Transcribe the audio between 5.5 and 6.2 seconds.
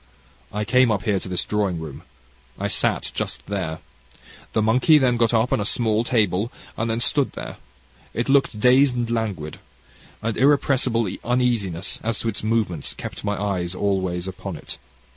a small